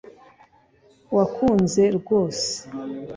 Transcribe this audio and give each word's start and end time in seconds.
Wakunze 1.17 1.83
rwose 1.99 2.49